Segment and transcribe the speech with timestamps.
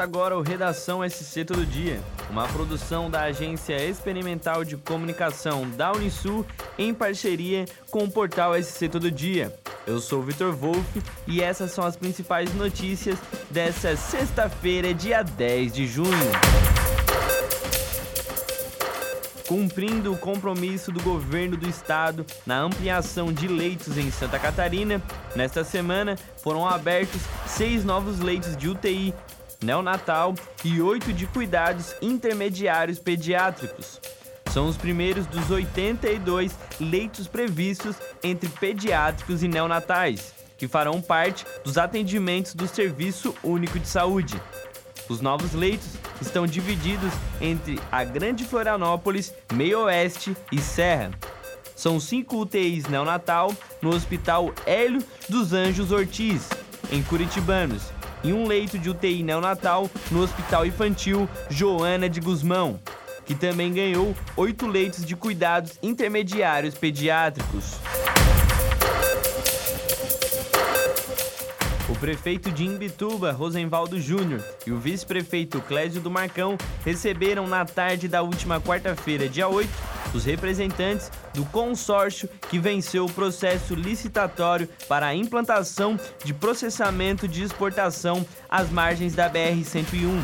[0.00, 5.92] Começa agora o Redação SC Todo Dia, uma produção da Agência Experimental de Comunicação da
[5.92, 6.46] Unisul
[6.78, 9.54] em parceria com o portal SC Todo Dia.
[9.86, 13.18] Eu sou Vitor Wolff e essas são as principais notícias
[13.50, 16.30] dessa sexta-feira, dia 10 de junho.
[19.46, 25.02] Cumprindo o compromisso do governo do estado na ampliação de leitos em Santa Catarina,
[25.36, 29.12] nesta semana foram abertos seis novos leitos de UTI
[29.62, 34.00] neonatal e oito de cuidados intermediários pediátricos.
[34.52, 41.78] São os primeiros dos 82 leitos previstos entre pediátricos e neonatais, que farão parte dos
[41.78, 44.40] atendimentos do Serviço Único de Saúde.
[45.08, 45.88] Os novos leitos
[46.20, 51.10] estão divididos entre a Grande Florianópolis, Meio Oeste e Serra.
[51.74, 56.48] São cinco UTIs neonatal no Hospital Hélio dos Anjos Ortiz,
[56.92, 57.84] em Curitibanos,
[58.22, 62.80] e um leito de UTI neonatal no Hospital Infantil Joana de Guzmão,
[63.24, 67.76] que também ganhou oito leitos de cuidados intermediários pediátricos.
[71.88, 78.06] O prefeito de Imbituba, Rosenvaldo Júnior, e o vice-prefeito Clésio do Marcão receberam na tarde
[78.06, 79.68] da última quarta-feira, dia 8,
[80.14, 87.42] os representantes do consórcio que venceu o processo licitatório para a implantação de processamento de
[87.42, 90.22] exportação às margens da BR-101.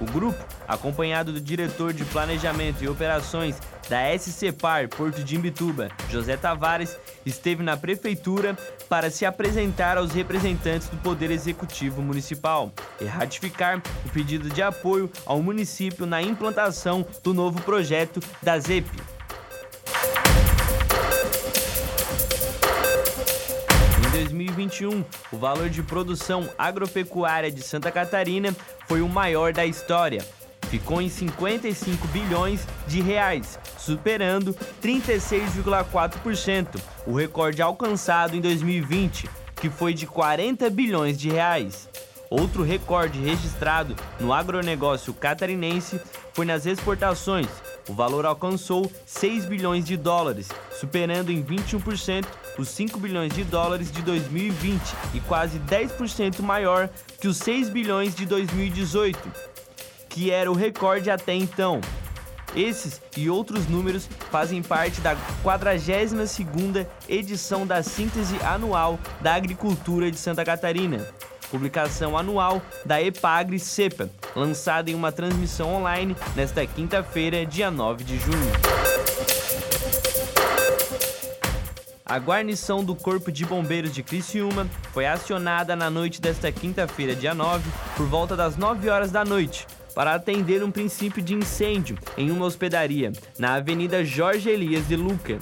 [0.00, 3.56] O grupo, acompanhado do diretor de Planejamento e Operações
[3.88, 8.56] da SCPAR Porto de Imbituba, José Tavares, esteve na prefeitura
[8.88, 15.08] para se apresentar aos representantes do Poder Executivo Municipal e ratificar o pedido de apoio
[15.24, 18.90] ao município na implantação do novo projeto da ZEP.
[24.12, 28.54] 2021, o valor de produção agropecuária de Santa Catarina
[28.86, 30.22] foi o maior da história.
[30.68, 39.94] Ficou em 55 bilhões de reais, superando 36,4%, o recorde alcançado em 2020, que foi
[39.94, 41.88] de 40 bilhões de reais.
[42.28, 45.98] Outro recorde registrado no agronegócio catarinense
[46.34, 47.48] foi nas exportações.
[47.88, 50.48] O valor alcançou 6 bilhões de dólares,
[50.78, 52.24] superando em 21%
[52.58, 54.80] os 5 bilhões de dólares de 2020
[55.14, 56.88] e quase 10% maior
[57.20, 59.18] que os 6 bilhões de 2018,
[60.08, 61.80] que era o recorde até então.
[62.54, 70.18] Esses e outros números fazem parte da 42ª edição da Síntese Anual da Agricultura de
[70.18, 71.08] Santa Catarina
[71.52, 78.18] publicação anual da Epagre CEPA, lançada em uma transmissão online nesta quinta-feira, dia 9 de
[78.18, 78.52] junho.
[82.04, 87.34] A guarnição do Corpo de Bombeiros de Criciúma foi acionada na noite desta quinta-feira, dia
[87.34, 92.30] 9, por volta das 9 horas da noite, para atender um princípio de incêndio em
[92.30, 95.38] uma hospedaria na Avenida Jorge Elias de Luca,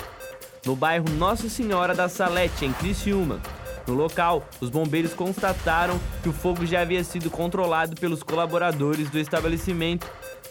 [0.64, 3.40] no bairro Nossa Senhora da Salete, em Criciúma.
[3.86, 9.18] No local, os bombeiros constataram que o fogo já havia sido controlado pelos colaboradores do
[9.18, 10.06] estabelecimento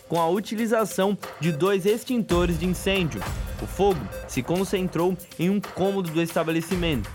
[0.08, 3.22] com a utilização de dois extintores de incêndio.
[3.62, 7.10] O fogo se concentrou em um cômodo do estabelecimento,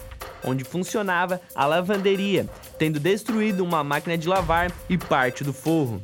[0.45, 2.49] onde funcionava a lavanderia,
[2.79, 6.01] tendo destruído uma máquina de lavar e parte do forro.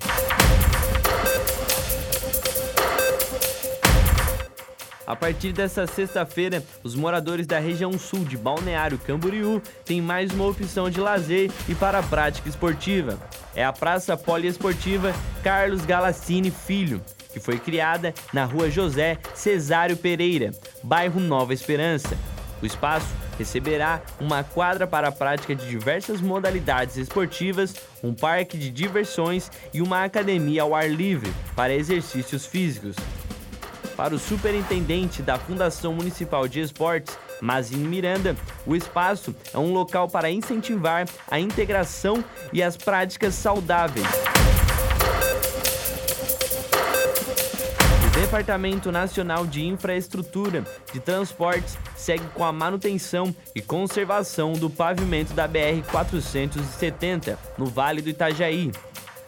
[5.11, 10.47] A partir dessa sexta-feira, os moradores da região sul de Balneário Camboriú têm mais uma
[10.47, 13.19] opção de lazer e para a prática esportiva.
[13.53, 15.13] É a Praça Poliesportiva
[15.43, 22.17] Carlos Galassini Filho, que foi criada na rua José Cesário Pereira, bairro Nova Esperança.
[22.63, 28.71] O espaço receberá uma quadra para a prática de diversas modalidades esportivas, um parque de
[28.71, 32.95] diversões e uma academia ao ar livre para exercícios físicos.
[34.01, 40.09] Para o superintendente da Fundação Municipal de Esportes, Mazinho Miranda, o espaço é um local
[40.09, 44.07] para incentivar a integração e as práticas saudáveis.
[48.31, 55.47] Departamento Nacional de Infraestrutura de Transportes segue com a manutenção e conservação do pavimento da
[55.47, 58.71] BR 470 no Vale do Itajaí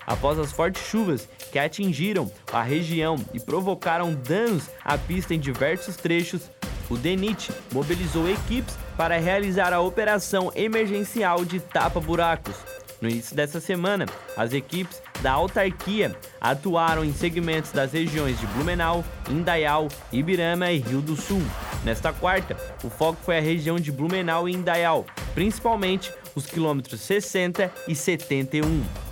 [0.07, 5.97] após as fortes chuvas que atingiram a região e provocaram danos à pista em diversos
[5.97, 6.51] trechos.
[6.91, 12.57] O DENIT mobilizou equipes para realizar a operação emergencial de tapa-buracos.
[13.01, 14.07] No início dessa semana,
[14.37, 21.01] as equipes da autarquia atuaram em segmentos das regiões de Blumenau, Indaial, Ibirama e Rio
[21.01, 21.43] do Sul.
[21.85, 25.05] Nesta quarta, o foco foi a região de Blumenau e Indaial,
[25.35, 29.12] principalmente os quilômetros 60 e 71.